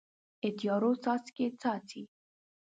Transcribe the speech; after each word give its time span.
د 0.41 0.43
تیارو 0.57 0.91
څاڅکي، 1.03 1.45
څاڅي 1.61 2.01